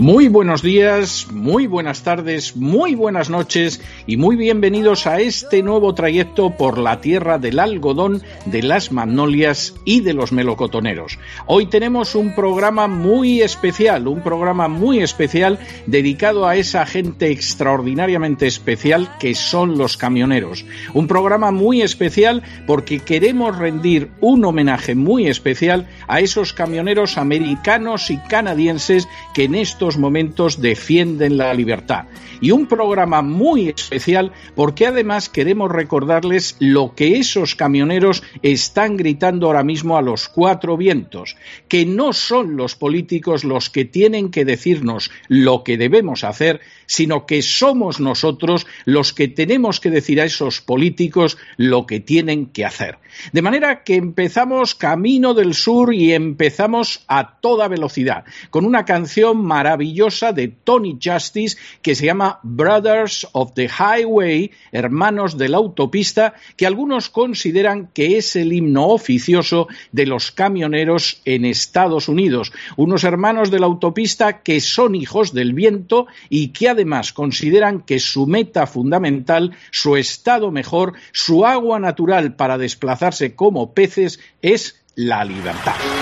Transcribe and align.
Muy 0.00 0.28
buenos 0.28 0.62
días, 0.62 1.26
muy 1.30 1.66
buenas 1.66 2.02
tardes, 2.02 2.56
muy 2.56 2.94
buenas 2.94 3.28
noches 3.28 3.82
y 4.06 4.16
muy 4.16 4.34
bienvenidos 4.34 5.06
a 5.06 5.20
este 5.20 5.62
nuevo 5.62 5.94
trayecto 5.94 6.56
por 6.56 6.78
la 6.78 7.02
tierra 7.02 7.36
del 7.36 7.58
algodón, 7.58 8.22
de 8.46 8.62
las 8.62 8.92
magnolias 8.92 9.74
y 9.84 10.00
de 10.00 10.14
los 10.14 10.32
melocotoneros. 10.32 11.18
Hoy 11.44 11.66
tenemos 11.66 12.14
un 12.14 12.34
programa 12.34 12.86
muy 12.88 13.42
especial, 13.42 14.08
un 14.08 14.22
programa 14.22 14.68
muy 14.68 15.00
especial 15.00 15.58
dedicado 15.84 16.46
a 16.46 16.56
esa 16.56 16.86
gente 16.86 17.30
extraordinariamente 17.30 18.46
especial 18.46 19.18
que 19.20 19.34
son 19.34 19.76
los 19.76 19.98
camioneros. 19.98 20.64
Un 20.94 21.08
programa 21.08 21.50
muy 21.50 21.82
especial 21.82 22.42
porque 22.66 23.00
queremos 23.00 23.58
rendir 23.58 24.08
un 24.22 24.46
homenaje 24.46 24.94
muy 24.94 25.26
especial 25.26 25.90
a 26.08 26.20
esos 26.20 26.54
camioneros 26.54 27.18
americanos 27.18 28.10
y 28.10 28.16
canadienses 28.16 29.06
que 29.34 29.44
en 29.44 29.56
estos 29.56 29.89
momentos 29.98 30.60
defienden 30.60 31.36
la 31.36 31.54
libertad. 31.54 32.04
Y 32.40 32.52
un 32.52 32.66
programa 32.66 33.20
muy 33.22 33.68
especial 33.68 34.32
porque 34.54 34.86
además 34.86 35.28
queremos 35.28 35.70
recordarles 35.70 36.56
lo 36.58 36.94
que 36.94 37.18
esos 37.18 37.54
camioneros 37.54 38.22
están 38.42 38.96
gritando 38.96 39.46
ahora 39.46 39.62
mismo 39.62 39.96
a 39.96 40.02
los 40.02 40.28
cuatro 40.28 40.76
vientos, 40.76 41.36
que 41.68 41.84
no 41.84 42.12
son 42.12 42.56
los 42.56 42.76
políticos 42.76 43.44
los 43.44 43.68
que 43.68 43.84
tienen 43.84 44.30
que 44.30 44.44
decirnos 44.44 45.10
lo 45.28 45.64
que 45.64 45.76
debemos 45.76 46.24
hacer, 46.24 46.60
sino 46.86 47.26
que 47.26 47.42
somos 47.42 48.00
nosotros 48.00 48.66
los 48.84 49.12
que 49.12 49.28
tenemos 49.28 49.80
que 49.80 49.90
decir 49.90 50.20
a 50.20 50.24
esos 50.24 50.60
políticos 50.60 51.38
lo 51.56 51.86
que 51.86 52.00
tienen 52.00 52.46
que 52.46 52.64
hacer. 52.64 52.98
De 53.32 53.42
manera 53.42 53.82
que 53.82 53.96
empezamos 53.96 54.74
Camino 54.74 55.34
del 55.34 55.54
Sur 55.54 55.94
y 55.94 56.12
empezamos 56.12 57.04
a 57.06 57.38
toda 57.40 57.68
velocidad, 57.68 58.24
con 58.50 58.64
una 58.64 58.84
canción 58.84 59.44
maravillosa 59.44 59.79
de 59.80 60.48
Tony 60.48 60.98
Justice 61.02 61.56
que 61.82 61.94
se 61.94 62.06
llama 62.06 62.38
Brothers 62.42 63.26
of 63.32 63.54
the 63.54 63.68
Highway, 63.68 64.50
Hermanos 64.72 65.38
de 65.38 65.48
la 65.48 65.56
Autopista, 65.56 66.34
que 66.56 66.66
algunos 66.66 67.08
consideran 67.08 67.88
que 67.94 68.18
es 68.18 68.36
el 68.36 68.52
himno 68.52 68.88
oficioso 68.88 69.68
de 69.92 70.06
los 70.06 70.30
camioneros 70.30 71.22
en 71.24 71.44
Estados 71.44 72.08
Unidos, 72.08 72.52
unos 72.76 73.04
hermanos 73.04 73.50
de 73.50 73.60
la 73.60 73.66
autopista 73.66 74.42
que 74.42 74.60
son 74.60 74.94
hijos 74.94 75.32
del 75.32 75.54
viento 75.54 76.06
y 76.28 76.48
que 76.48 76.68
además 76.68 77.12
consideran 77.12 77.80
que 77.80 77.98
su 77.98 78.26
meta 78.26 78.66
fundamental, 78.66 79.56
su 79.70 79.96
estado 79.96 80.50
mejor, 80.50 80.94
su 81.12 81.46
agua 81.46 81.78
natural 81.78 82.34
para 82.36 82.58
desplazarse 82.58 83.34
como 83.34 83.72
peces 83.72 84.20
es 84.42 84.82
la 84.94 85.24
libertad. 85.24 85.99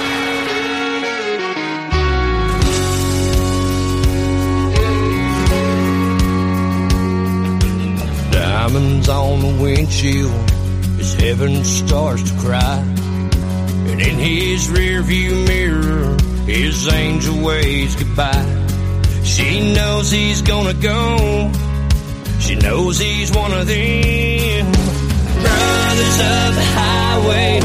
Diamonds 8.79 9.09
on 9.09 9.41
the 9.41 9.61
windshield 9.61 10.51
as 11.01 11.13
heaven 11.15 11.65
starts 11.65 12.31
to 12.31 12.39
cry. 12.39 12.79
And 13.91 14.01
in 14.01 14.15
his 14.15 14.69
rearview 14.69 15.49
mirror, 15.49 16.17
his 16.47 16.87
angel 16.87 17.43
waves 17.43 17.97
goodbye. 17.97 18.67
She 19.25 19.75
knows 19.75 20.13
he's 20.13 20.43
gonna 20.43 20.75
go. 20.75 21.51
She 22.39 22.55
knows 22.55 23.01
he's 23.01 23.33
one 23.33 23.53
of 23.53 23.67
them. 23.67 24.73
Brothers 25.43 26.19
of 26.37 26.55
the 26.55 26.67
highway, 26.79 27.59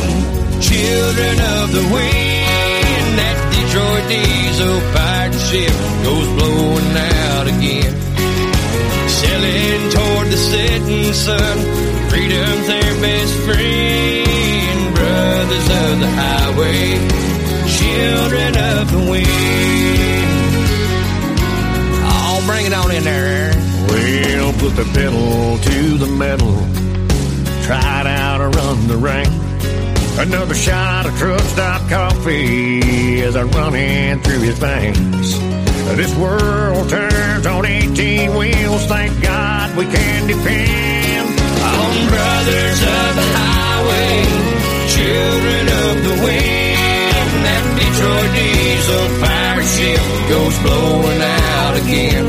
children 0.62 1.36
of 1.62 1.74
the 1.78 1.86
wind. 1.94 3.20
That 3.20 3.38
Detroit 3.54 4.06
diesel 4.10 4.82
pirate 4.96 5.40
ship 5.48 5.74
goes 6.06 6.28
blowing 6.40 6.98
out 6.98 7.48
again. 7.50 8.03
Sailing 9.24 9.90
toward 9.90 10.28
the 10.28 10.38
setting 10.38 11.14
sun, 11.14 11.58
freedom's 12.10 12.68
their 12.68 12.94
best 13.02 13.34
friend. 13.46 14.96
Brothers 14.96 15.68
of 15.82 16.00
the 16.00 16.10
highway, 16.22 17.00
children 17.80 18.52
of 18.58 18.92
the 18.92 19.02
wind. 19.10 19.28
Oh, 22.06 22.44
bring 22.46 22.66
it 22.66 22.74
on 22.74 22.92
in 22.92 23.04
there. 23.04 23.54
Well, 23.88 24.54
put 24.54 24.76
the 24.76 24.86
pedal 24.94 25.58
to 25.58 25.98
the 25.98 26.08
metal. 26.08 26.56
Try 27.66 28.02
it 28.02 28.08
out 28.08 28.42
or 28.42 28.50
run 28.50 28.88
the 28.88 28.98
rain. 28.98 29.28
Another 30.20 30.54
shot 30.54 31.06
of 31.06 31.18
truck 31.18 31.42
stop 31.42 31.90
coffee 31.90 33.22
as 33.22 33.36
I'm 33.36 33.50
running 33.52 34.20
through 34.22 34.42
his 34.42 34.60
veins. 34.60 35.40
This 35.96 36.14
world 36.16 36.90
turns 36.90 37.46
on 37.46 37.66
18. 38.84 38.90
Thank 38.90 39.22
God 39.24 39.78
we 39.78 39.86
can 39.86 40.28
depend 40.28 41.28
on 41.62 41.92
brothers 42.10 42.80
of 42.84 43.10
the 43.20 43.28
highway, 43.40 44.24
children 44.92 45.64
of 45.88 45.96
the 46.04 46.16
wind. 46.24 47.28
That 47.44 47.64
Detroit 47.80 48.32
diesel 48.36 49.06
pirate 49.24 49.72
ship 49.76 50.04
goes 50.30 50.56
blowing 50.64 51.22
out 51.22 51.76
again. 51.84 52.28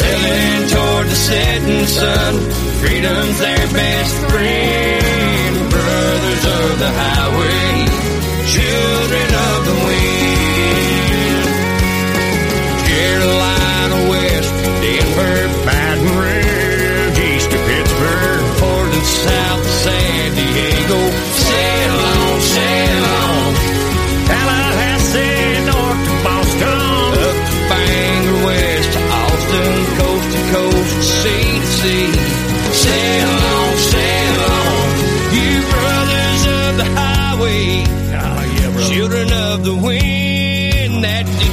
Sailing 0.00 0.62
toward 0.70 1.06
the 1.06 1.18
setting 1.28 1.86
sun, 1.86 2.34
freedom's 2.80 3.38
their 3.38 3.66
best 3.74 4.16
friend. 4.30 5.70
Brothers 5.70 6.44
of 6.44 6.78
the 6.78 6.90
highway, 6.90 7.59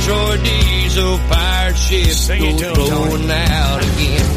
Detroit 0.08 0.42
diesel 0.42 1.20
pirate 1.28 1.76
ship 1.76 2.08
Sing 2.16 2.42
it 2.42 2.52
goes 2.52 2.62
to 2.62 2.68
'em, 2.68 2.76
blowing 2.76 3.30
out 3.30 3.84
again. 3.84 4.28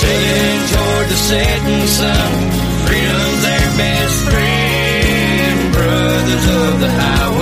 Sailing 0.00 0.62
toward 0.72 1.06
the 1.12 1.18
setting 1.28 1.86
sun, 1.98 2.32
freedom's 2.86 3.42
their 3.44 3.68
best 3.76 4.16
friend. 4.24 5.72
Brothers 5.74 6.46
of 6.62 6.80
the 6.80 6.90
highway, 7.00 7.37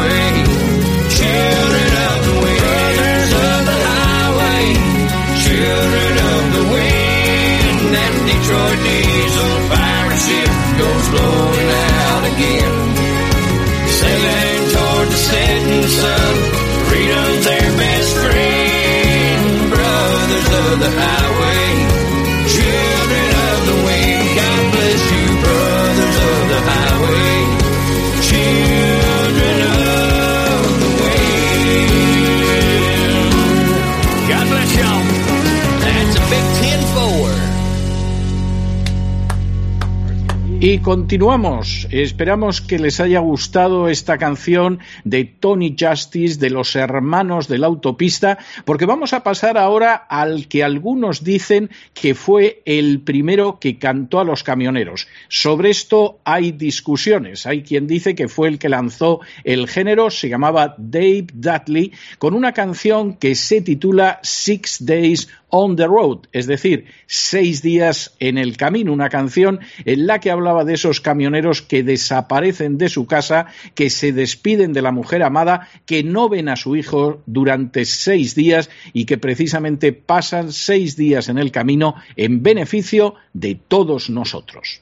Y 40.69 40.81
continuamos. 40.81 41.87
Esperamos 41.93 42.61
que 42.61 42.81
les 42.81 42.99
haya 42.99 43.21
gustado 43.21 43.89
esta 43.89 44.19
canción 44.19 44.81
de 45.05 45.23
Tony 45.23 45.77
Justice 45.79 46.41
de 46.41 46.51
los 46.51 46.75
hermanos 46.75 47.47
de 47.47 47.59
la 47.59 47.69
autopista, 47.69 48.39
porque 48.65 48.85
vamos 48.85 49.13
a 49.13 49.23
pasar 49.23 49.59
ahora 49.59 49.95
al 49.95 50.49
que 50.49 50.65
algunos 50.65 51.23
dicen 51.23 51.71
que 51.95 52.17
fue 52.17 52.63
el 52.65 53.01
primero 53.03 53.61
que 53.61 53.79
cantó 53.79 54.19
a 54.19 54.25
los 54.25 54.43
camioneros. 54.43 55.07
Sobre 55.29 55.71
esto 55.71 56.19
hay 56.25 56.51
discusiones. 56.51 57.47
Hay 57.47 57.63
quien 57.63 57.87
dice 57.87 58.17
que 58.17 58.27
fue 58.27 58.49
el 58.49 58.59
que 58.59 58.69
lanzó 58.69 59.21
el 59.45 59.69
género, 59.69 60.11
se 60.11 60.29
llamaba 60.29 60.75
Dave 60.79 61.29
Dudley, 61.33 61.93
con 62.19 62.35
una 62.35 62.51
canción 62.51 63.15
que 63.15 63.37
se 63.37 63.61
titula 63.61 64.19
Six 64.25 64.85
Days 64.85 65.29
on 65.49 65.77
the 65.77 65.87
Road, 65.87 66.27
es 66.33 66.47
decir, 66.47 66.87
seis 67.07 67.63
días 67.63 68.15
en 68.19 68.37
el 68.37 68.57
camino, 68.57 68.93
una 68.93 69.09
canción 69.09 69.61
en 69.85 70.07
la 70.07 70.19
que 70.19 70.31
hablaba 70.31 70.56
de 70.65 70.75
esos 70.75 71.01
camioneros 71.01 71.63
que 71.63 71.83
desaparecen 71.83 72.79
de 72.79 72.89
su 72.89 73.07
casa, 73.07 73.47
que 73.75 73.91
se 73.91 74.13
despiden 74.13 74.73
de 74.73 74.83
la 74.83 74.93
mujer 74.93 75.23
amada, 75.23 75.69
que 75.85 76.03
no 76.03 76.29
ven 76.29 76.49
a 76.49 76.57
su 76.57 76.77
hijo 76.77 77.23
durante 77.27 77.85
seis 77.85 78.35
días 78.35 78.71
y 78.93 79.05
que 79.05 79.19
precisamente 79.19 79.93
pasan 79.93 80.53
seis 80.53 80.97
días 80.97 81.29
en 81.29 81.39
el 81.39 81.51
camino 81.51 81.95
en 82.17 82.43
beneficio 82.43 83.15
de 83.33 83.59
todos 83.69 84.11
nosotros. 84.11 84.81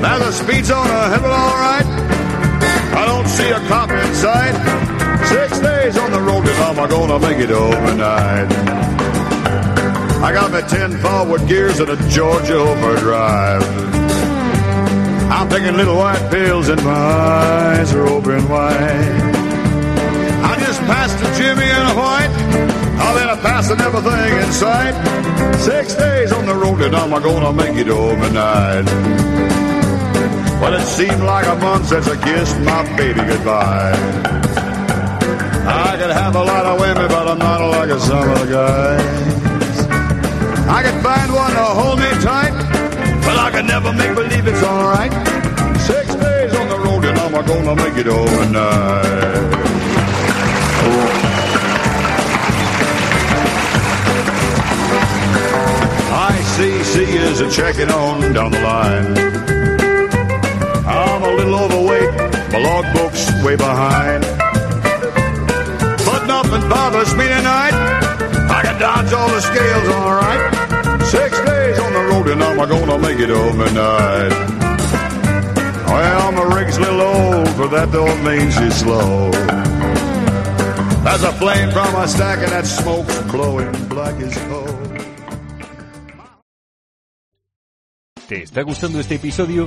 Now 0.00 0.18
the 0.18 0.32
speed's 0.32 0.70
on 0.70 0.86
a 0.86 1.08
heaven 1.08 1.30
all 1.30 1.56
right. 1.60 1.84
I 2.96 3.04
don't 3.06 3.28
see 3.28 3.50
a 3.50 3.60
cop 3.68 3.90
in 3.90 4.14
sight. 4.14 4.56
Six 5.28 5.60
days 5.60 5.98
on 5.98 6.10
the 6.10 6.20
road 6.20 6.46
and 6.46 6.78
I'm 6.78 6.88
gonna 6.88 7.18
make 7.18 7.38
it 7.38 7.50
overnight. 7.50 8.50
I 10.22 10.32
got 10.32 10.50
my 10.52 10.62
ten 10.62 10.96
forward 10.98 11.46
gears 11.46 11.80
and 11.80 11.90
a 11.90 11.96
Georgia 12.08 12.56
overdrive. 12.56 13.62
I'm 15.30 15.48
taking 15.48 15.76
little 15.76 15.96
white 15.96 16.30
pills 16.30 16.68
and 16.68 16.82
my 16.82 16.90
eyes 16.90 17.94
are 17.94 18.06
open 18.06 18.48
wide. 18.48 18.76
I 20.42 20.56
just 20.60 20.80
passed 20.82 21.18
a 21.22 21.28
Jimmy 21.38 21.64
and 21.64 21.88
a 21.88 21.94
white. 21.94 22.32
I've 23.00 23.14
been 23.18 23.28
a 23.28 23.36
passing 23.42 23.80
everything 23.80 24.32
in 24.42 24.52
sight. 24.52 24.94
Six 25.56 25.94
days 25.94 26.32
on 26.32 26.46
the 26.46 26.54
road 26.54 26.80
and 26.80 26.96
I'm 26.96 27.10
gonna 27.10 27.52
make 27.52 27.76
it 27.76 27.88
overnight. 27.88 29.69
Well, 30.60 30.74
it 30.74 30.84
seemed 30.84 31.22
like 31.22 31.46
a 31.46 31.56
month 31.56 31.86
since 31.88 32.06
I 32.06 32.16
kissed 32.22 32.58
my 32.60 32.82
baby 32.96 33.20
goodbye. 33.20 33.92
I 35.66 35.96
could 35.98 36.10
have 36.10 36.36
a 36.36 36.44
lot 36.44 36.66
of 36.66 36.80
women, 36.80 37.08
but 37.08 37.28
I'm 37.28 37.38
not 37.38 37.60
like 37.70 37.90
some 38.00 38.28
of 38.28 38.38
the 38.40 38.52
guys. 38.52 39.86
I 40.68 40.82
could 40.82 41.02
find 41.02 41.32
one 41.32 41.52
to 41.52 41.64
hold 41.80 41.98
me 41.98 42.10
tight, 42.22 42.52
but 43.26 43.36
I 43.38 43.50
could 43.50 43.64
never 43.64 43.92
make 43.92 44.14
believe 44.14 44.46
it's 44.46 44.62
alright. 44.62 45.12
Six 45.80 46.14
days 46.14 46.54
on 46.54 46.68
the 46.68 46.78
road 46.78 47.04
and 47.04 47.18
I'm 47.18 47.32
gonna 47.32 47.76
make 47.76 47.96
it 47.96 48.06
overnight. 48.06 49.60
CC 56.60 57.06
is 57.06 57.40
a 57.40 57.50
checking 57.50 57.90
on 57.90 58.34
down 58.34 58.50
the 58.50 58.60
line. 58.60 59.59
Way 63.44 63.56
behind. 63.56 64.22
But 66.04 66.26
nothing 66.26 66.68
bothers 66.68 67.14
me 67.14 67.26
tonight. 67.28 67.74
I 68.50 68.60
can 68.64 68.80
dodge 68.80 69.12
all 69.12 69.28
the 69.28 69.40
scales 69.40 69.88
all 69.88 70.14
right. 70.14 70.42
Six 71.04 71.40
days 71.40 71.78
on 71.78 71.92
the 71.92 72.04
road 72.10 72.28
and 72.28 72.42
I'm 72.42 72.56
gonna 72.68 72.98
make 72.98 73.18
it 73.18 73.30
overnight. 73.30 74.32
Well, 75.86 76.32
my 76.32 76.42
rig's 76.56 76.76
a 76.76 76.80
little 76.80 77.00
old, 77.00 77.46
but 77.58 77.68
that 77.68 77.90
don't 77.92 78.22
mean 78.24 78.50
she's 78.50 78.76
slow. 78.76 79.30
There's 81.04 81.22
a 81.22 81.32
flame 81.32 81.70
from 81.70 81.94
a 81.96 82.06
stack 82.06 82.38
and 82.38 82.52
that 82.52 82.66
smoke's 82.66 83.18
blowing 83.32 83.72
black 83.88 84.14
as 84.20 84.36
coal. 84.48 84.80
¿Te 88.28 88.44
está 88.44 88.62
gustando 88.62 89.00
este 89.00 89.16
episodio? 89.16 89.66